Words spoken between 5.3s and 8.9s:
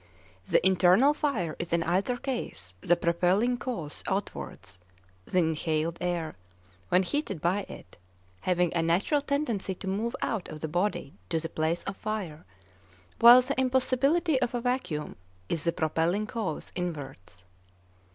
inhaled air, when heated by it, having a